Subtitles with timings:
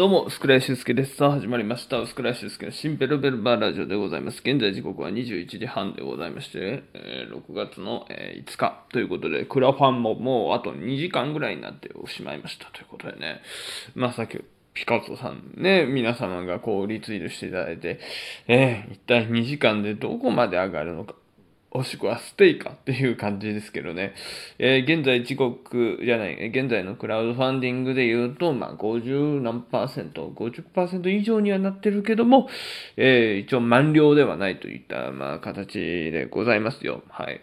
[0.00, 1.16] どうも、スクライシュウスケです。
[1.16, 2.06] さあ、始まりました。
[2.06, 4.40] スクライシュウスケのシンペルベルバーラジオでございます。
[4.42, 13.42] 現在時刻は21時半でございまして、えー6月の、えー5日ということで、クラファンももうあと2時間ぐらいになってしまいましたということでね。
[13.94, 14.40] まあ、さっき、
[14.72, 18.00] ピカソさんね、皆様がこうリツイートしていただいて、
[18.48, 21.14] えー一体2時間でどこまで上がるのか。
[21.72, 24.14] もしくはステイかっていう感じですけどね。
[24.58, 32.48] えー現在時刻じゃない、現在のクラウドファンディングで言うと、まあ、50何パーセント、50%以上にはなってるけども、
[32.96, 37.04] えー一応満了ではないといった、まあ、形でございますよ。
[37.08, 37.40] はい。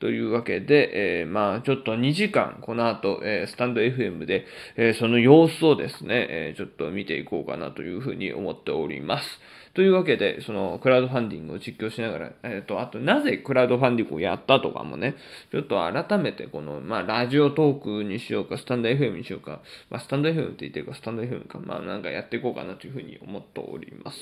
[0.00, 9.40] というわけで、えーまあ、ちょっと2時間、この後、えスタンド FM で、えその様子をですね、えちょっと見ていこうかなというふうに思っております。
[9.76, 15.16] というわけで、そのクラウドファンディングを実況しながら、えっ、と、あと、なぜクラウドファンディングをやったとかもね、
[15.52, 24.18] ちょっと改めて、この、まあ、ラジオトークにしようか、スタンド FM にしようか、まあ、スタンド FM って言ってるか、スタンド FM か、まあ、なんかやっていこうかなというふうに思っております。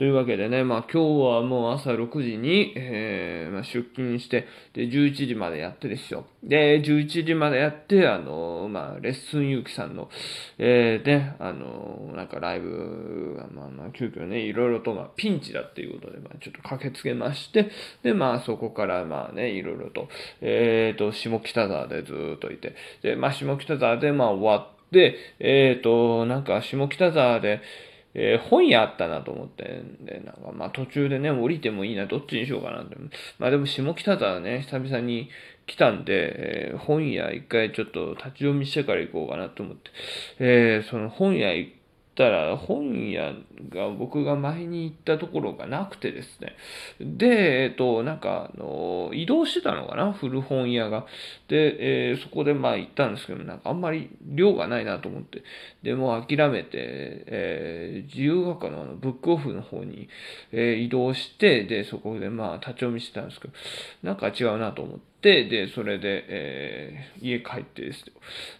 [0.00, 6.24] というわけでね、まあ、今日はもう朝6時に、えーまあ、出勤して、で、11時までやってですよ。
[6.42, 10.08] で、11時までやって、あの、まあ、レッスンゆうきさんの、
[10.56, 17.70] えー、で、あの、なんかライブが、まあまあ、急遽ね、いろいろと、まあ、ピンチだっていうことで、まあ、ちょっと駆けつけまして、
[18.02, 20.08] で、まあ、そこから、まあね、いろいろと、
[20.40, 27.60] えーと、下北沢でずっといて、で、まあ、下北沢で、まあ、終わって、えーと、なんか、下北沢で、
[28.14, 32.96] えー本屋あったなと思ってん、で、なんかまあ途中でね、降りてもいいな、どっちにしようかなって。
[33.38, 35.28] まあでも下北沢ね、久々に
[35.66, 39.90] 来たんで、えー本屋一回ちょっと立ち読みしてから行こうかなと思って、
[40.38, 41.68] えーその本屋行
[42.20, 43.32] たら、本屋
[43.70, 46.54] が僕が前に行ったところがなくてですね。
[47.00, 50.12] で、えっ、と、なんか、あの、移動してたのかな？
[50.12, 51.06] 古本屋が。
[51.48, 55.42] で、えーそこでまあ行ったんですけど、なんかあんまり量がないなと思って、
[55.82, 60.08] で、もう諦めて、えー自由が丘のあのブックオフの方に、
[60.52, 63.54] え移動して、で、そこでまあ立ち読みしてたんですけど、
[64.02, 68.12] なんか違うなと思って、で、それで、えー家帰ってですよ。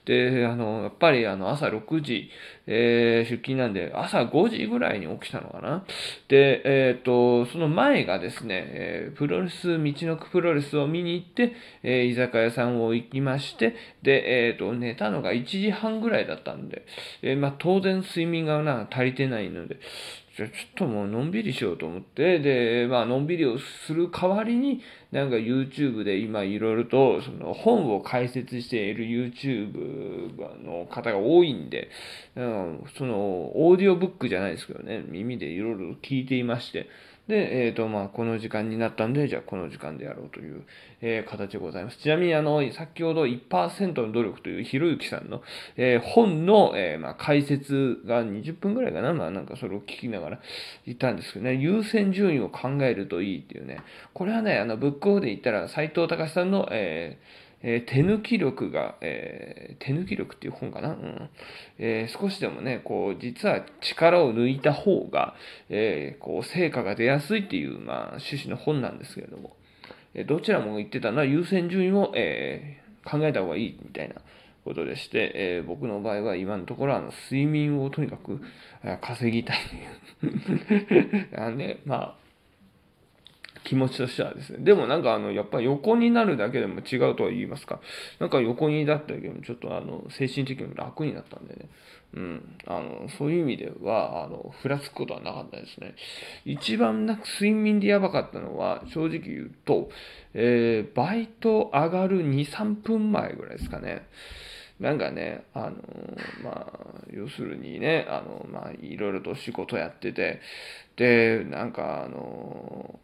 [0.04, 2.28] で、あの、やっぱりあの朝6時、
[2.66, 5.84] えー出勤なんで、朝5時ぐらいに起きたのかな。
[6.28, 16.84] で、えっ、と、その前がですね、えープロレス、道のくプロレスを見に行って、えー居酒屋さんを行きまして、で、えっ、と、寝たのが1時半ぐらいだったんで、
[17.22, 19.78] えーまあ当然睡眠がな足りてないので、
[20.40, 24.80] じゃちょっともうのんびりしようと思って、で、まあのんびりをする代わりに、
[25.12, 31.90] なんか YouTube で今いろいろとその本を解説している YouTube の方が多いんで、
[32.36, 36.88] うん、そのオーディオブックじゃないですけどね、耳でいろいろ聞いていまして、
[37.28, 40.64] で、えっ、と、まあ、この時間になったんで、じゃあこの時間でやろうという、
[41.00, 41.98] えー形でございます。
[41.98, 45.42] ちなみに、あの、先ほど1%の努力というひろゆきさんの、
[45.76, 50.40] えー本の、えまあ、解説が20分ぐらいかな、まあ、なんかそれを聞きながら
[50.86, 53.80] 言ったんですけどね、優先順位を考えるといいっていうね、
[54.12, 61.30] これはね、あの、ブックオフで言ったら、斎藤隆さんの、えーえー手抜き力が、えー手抜き力っていう本かな、うん。
[61.78, 65.34] えー少しでもね、こう、実は力を抜いた方が、
[65.68, 69.56] えこう、成果が出やすいっていう、まあ、趣旨の本なんですけれども、
[70.14, 74.16] えどちらも言ってたのは優先順位を、え考えた方がいいみたいな
[74.64, 78.40] ことでして、え僕の場合は今のところあの睡眠をとにかく
[79.00, 79.58] 稼ぎたい
[80.20, 81.28] という。
[81.36, 82.14] あのね、まあ
[83.64, 84.58] 気持ちとしてはですね。
[84.60, 87.80] でもなんかあの、やっぱり横になるだけでも違うとは言いますか。
[88.18, 91.68] なんか横にだったけでもちょっとあの、精神的にも楽になったんでね。
[92.14, 92.56] うん。
[92.66, 95.94] あの、そういう意味では、あの、ふらつくことはなかったですね。
[96.44, 99.90] 一番なんか睡眠でやばかったのは、正直言うと、
[100.34, 104.08] えー、バイト上がる2、3分前ぐらいですかね。
[104.80, 105.76] なんかね、あの
[106.42, 110.40] まあ、要するにね、あのまあ、いろいろと仕事やってて、
[110.96, 112.98] で、なんか、あの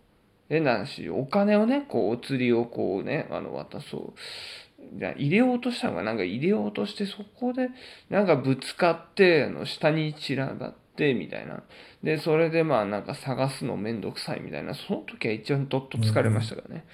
[0.49, 4.99] 変な話、お金をね、こう、お釣りをこうね、あの、渡そう。
[4.99, 7.71] じゃ入れようとしたのが、なんか入れようとして、そこで、
[8.09, 11.63] なんかぶつかって、あの、下に散らばって、みたいな。
[12.03, 16.85] で、それでまあ、なんか探すのめんどくさいみたいな、その時は一番どっと疲れましたからね。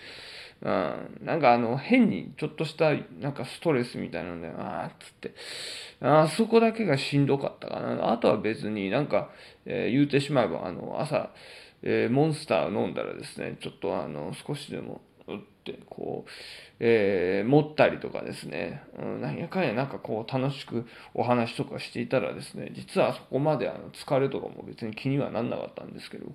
[0.63, 5.35] うん、なんかあの、変にちょっとした、なんかストレスみたいなので、あーっつって、
[6.01, 8.13] あそこだけがしんどかったかな。
[8.13, 9.31] あとは別になんか、
[9.67, 11.31] えー言うてしまえば、あの、朝、
[11.83, 16.31] えーモンスター飲んだらですね、ちょっとあの、少しでも、うって、こう、
[16.81, 26.27] えー持ったりとかですね、うん、なんやかんやなんかこう楽しくお話とかしていたらですね、実はそこまであの疲れとかも別に気にはなんなかったんですけど、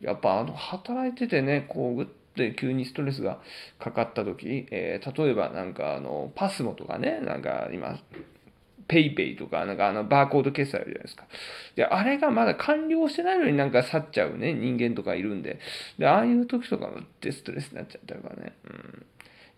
[0.00, 2.06] やっぱあの働いててね、こうぐっ
[2.36, 3.40] で急にストレスが
[3.78, 7.98] かかった時、えー例えばなんかあのパスモとかね、なんか今
[8.90, 11.24] ペイペイとか、なんかあの、バーコード決済あるじゃないですか。
[11.76, 15.60] で、あれがまだ完了してないのになんか去っちゃうね、人間とかいるんで。
[15.96, 18.52] で、ああいう時とかもってストレスになっちゃったからね。
[18.64, 18.68] う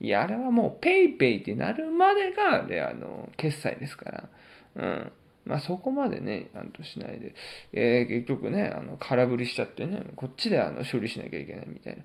[0.04, 0.06] ん。
[0.06, 4.28] いや、あれはもう PayPay ってなるまでが、あれ、あの、決済ですから。
[4.76, 5.12] うん。
[5.44, 7.34] まあそこまでね、なんとしないで、
[7.72, 11.96] えー、結局ね、あの、空振りしちゃってね、こっちであの処理しなきゃいけないみたい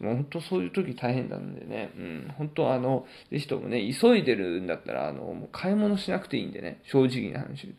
[0.00, 0.06] な。
[0.06, 7.74] もう本当そういう時大変なんでね、うん、本当あの、ぜひともね、急いでるんだったら、あの、もう買い物しなくていいんでね、正直な話。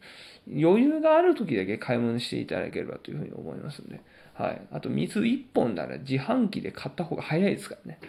[0.48, 4.02] 余裕がある時だけ買い物していただければというふうに思いますんで、
[4.34, 4.62] はい。
[4.72, 8.00] あと水1本なら自販機で買った方が早いですからね。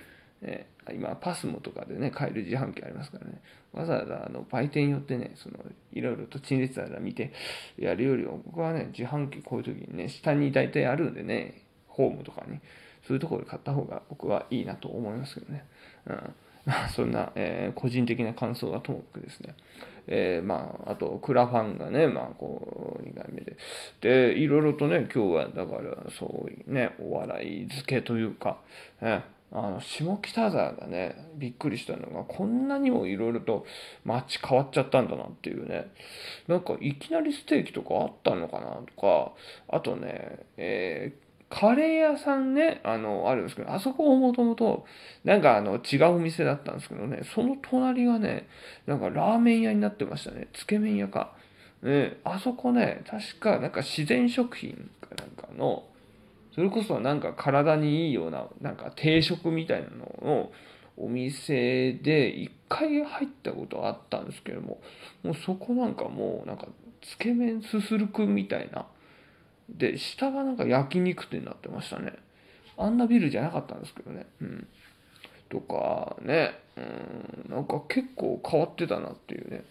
[0.43, 3.41] え、今、パスモとかでね、買える自販機ありますからね。
[3.73, 5.57] わざわざあの売店によってね、その
[5.93, 7.33] いろいろと陳列棚見て
[7.79, 12.59] やるよりは、僕はね、自販機こういう時にね、下に大体あるんでね、ホームとかに、
[13.07, 15.65] そういうところで買った方が僕はいいなと思いますけどね。
[16.07, 16.35] うん。
[16.95, 19.55] そんな、えー、個人的な感想はともかくですね。
[20.07, 23.57] えー、まあ、あと、クラファンがね、まあ、こう、2回目で。
[24.01, 28.59] で、いろいろとね、今日は、だから、そういうね、お笑い付けというか、
[29.01, 29.23] え
[29.55, 31.31] あの下北沢がね。
[31.35, 33.67] びっくりしたのがこんなにもいろいろと
[34.05, 35.91] 街変わっちゃったんだなっていうね。
[36.47, 39.33] なんかいきなりステーキとかあったのかなとか。
[39.69, 44.87] あとね、えー、カレー屋さんねあのあるんですけどあそこもともと
[45.25, 48.49] なんかあの違うお店だったんですけどねその隣がね
[48.87, 50.49] なんかラーメン屋になってましたね。
[50.53, 51.33] つけ麺屋か。
[51.83, 55.83] ね、あそこね確かなんか自然食品かなんかの
[56.55, 60.53] それこそなんか体にいいような、なんか定食みたいなのを
[60.97, 64.81] お店で一回入ったことあったんですけども、
[65.23, 66.67] もうそこなんかもうなんか
[67.01, 68.87] つけ麺すするくんみたいな。
[69.69, 72.13] で、下がなんか焼肉店になってましたね。
[72.77, 74.27] あんなビルじゃなかったんですけどね。
[74.41, 74.67] うん。
[75.49, 76.81] とかね、う
[77.51, 79.65] ん、なんか結構変わってたなっていうね。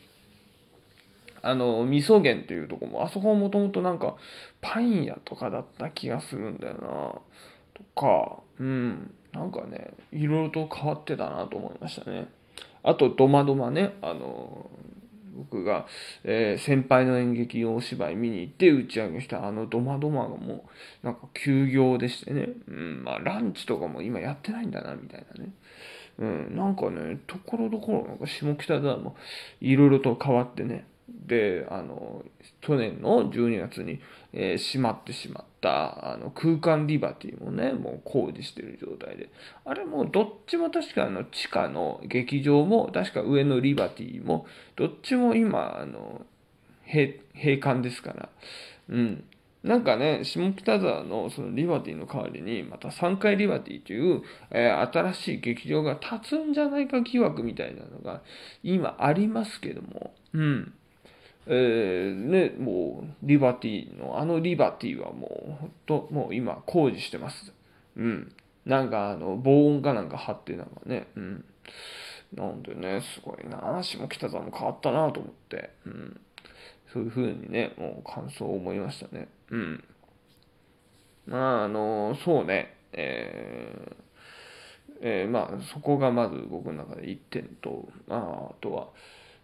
[1.42, 4.16] あの、味噌源っていうとこも、あそこもともとなんか、
[4.62, 6.80] パン屋とかだった気がするんだよな。
[7.74, 12.28] とか、うん、なんかね、いろいろと変わってたなと思いましたね。
[12.84, 14.70] あと、ドマドマね、あの、
[15.36, 15.88] 僕が、
[16.24, 20.66] えー、先輩の演劇お芝居見に行って打ち上げしたあのドマドマがも
[21.04, 25.52] うなんか休業でしてね、うん、まあランチとかも今やってないんだなみたいなね、
[26.20, 29.16] うん、なんかね、ところどころなんか下北沢も
[29.62, 30.86] いろいろと変わってね、
[31.26, 32.24] で、あの、
[32.62, 34.00] 去年の12月に、
[34.34, 39.30] えー、閉まってしまったあの空間リバティもね、もう工事してる状態で。
[39.66, 46.26] あれもどっちも確かあの地下の劇場も、確か上のリバティも、どっちも今、あの、
[46.86, 48.30] 閉閉館ですから。
[48.90, 49.24] うん。
[49.64, 58.22] なんかね、下北沢のそのリバティの代わりに、また3階リバティという、えー、新しい劇場が建つんじゃないか疑惑みたいなのが
[58.64, 60.74] 今ありますけども、うん。
[61.48, 67.54] えー、ね、もう、リバティの、あのリバティはもう、ほんと、もう今、工事してます。
[67.96, 68.36] うん。
[68.66, 71.46] なんか、あの、防音かなんか貼って、なんかね、うん。
[72.34, 76.20] なんでね、すごいな、下北沢も変わったなと思って、うん。
[76.94, 79.28] そういう風にね、もう感想を思いましたね。
[79.50, 79.84] うん。
[81.26, 83.96] まあ、あの、そうね、えー、
[85.02, 88.88] えー、まあ、そこがまず僕の中で1点と、まあ、あとは、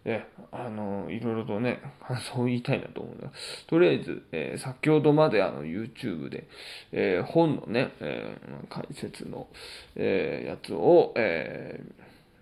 [0.04, 3.32] えあのいろいろとね、感想を言いたいなと思うの
[3.66, 6.46] とりあえず、えー、先ほどまであの YouTube で、
[6.92, 9.48] えー、本のね、えー、解説の、
[9.96, 11.80] えやつを、え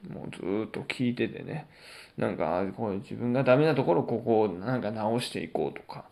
[0.09, 1.67] もうずっと聞いててね、
[2.17, 6.05] なんか、こう自分がダメなところここをなんか直していこうとか、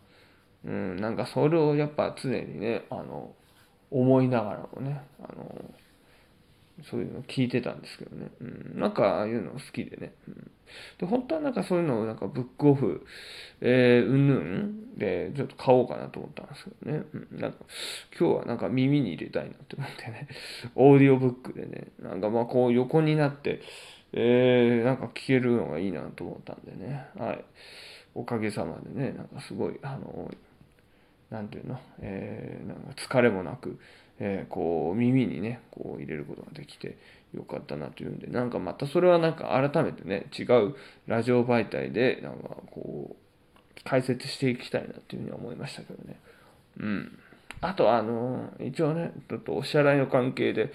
[0.65, 3.33] うん、なんかそれをやっぱ常にね、あの、
[3.91, 5.65] 思いながらもね、あの、
[6.83, 8.31] そういうの聞いてたんですけどね。
[8.41, 10.13] うん、なんかああいうの好きでね。
[10.27, 10.51] うん、
[10.99, 13.05] で、本当はなんかそういうのをなんかブックオフ、
[13.61, 17.03] えー、うんぬんでちょっと買おうかなと思ったんですけどね。
[17.13, 17.57] うん、なんか
[18.19, 20.27] 今日はなんか耳に入れたいなって思ってね。
[20.75, 21.87] オーディオブックでね。
[22.01, 23.61] なんかまあこう横になって、
[24.11, 27.05] えー、なんか聞けるのがいいなと思ったんでね。
[27.17, 27.45] はい。
[28.15, 30.31] おかげさまでね、なんかすごい、あの、
[31.35, 33.77] 何て言うの、えー、なんか疲れもなく、
[34.19, 36.97] えー、こう耳にねこう入れることができて
[37.33, 40.75] よかったなというんでなんかまたそれはなんか改めてね違う
[41.07, 43.15] ラジオ媒体でなんかこう
[43.83, 46.19] 解説していきたいなっていうふうに思いましたけどね。
[46.79, 47.19] うん。
[47.67, 50.71] あとあの一応ねちょっとお支払いの関係で、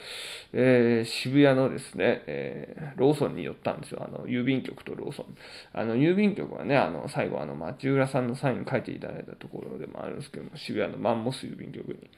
[0.53, 5.27] えー、渋谷のですね、えー、ローソンに寄ったんですよあの郵便局とローソン
[5.73, 12.11] あの郵便局はねあの最後あの町浦さんのサイン書いていただいたところでもあるんですけども渋谷のマンモス郵便局に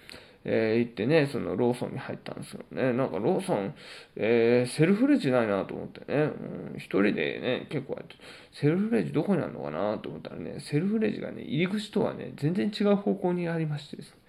[0.44, 2.92] えー行ってね、そのローソンに入ったんですよね。
[2.92, 3.74] なんかローソン、
[4.16, 6.32] えーセルフレジないなと思ってね、
[6.72, 8.16] うん、一人でね、結構やって、
[8.52, 14.21] セルフレジどこにあるのかなと思ったらね、セルフレジがね、入り口とはね、全然違う方向にありましてですね。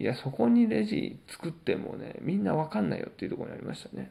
[0.00, 4.10] いや、そこにレジ作ってもね、みんなわかんないよっていうところにありましたね。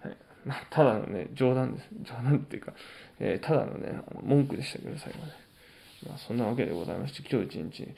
[0.00, 0.16] はい。
[0.44, 1.88] まあ、ただのね、冗談です。
[2.02, 2.72] 冗談っていうか、
[3.20, 5.32] えーただのね、あの文句でしたけど、最後ね。
[6.08, 7.88] まあ、そんなわけでございまして、今日一日、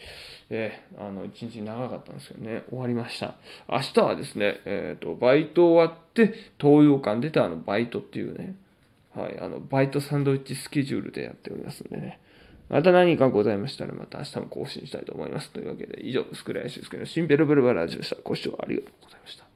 [0.51, 3.37] えーあの、一日長かったんですけどね、終わりました。
[3.67, 8.57] 明日はですね、えっ、と、バイト終わって、東洋館出て、あの、バイトっていうね、
[9.15, 12.19] はい、あの、バイトサンドイッチスケジュールでやっておりますんでね。
[12.69, 15.50] また何かございましたら、また明日も更新したいと思います。
[15.50, 18.16] というわけで、以上、スクライシスケのシンペルブルバラジオでした。
[18.23, 19.51] ご視聴ありがとうございました。